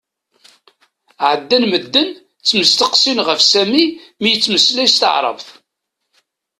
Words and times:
ɛaden 1.29 1.63
medden 1.71 2.09
ttmesteqsin 2.39 3.19
ɣef 3.27 3.39
Sami 3.51 3.83
mi 4.21 4.27
yettmeslay 4.31 4.89
s 4.93 4.95
taεrabt. 5.01 5.47